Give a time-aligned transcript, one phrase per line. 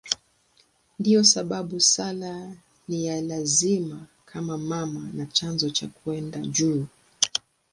[0.99, 2.57] Ndiyo sababu sala
[2.87, 6.85] ni ya lazima kama mama na chanzo cha kwenda juu.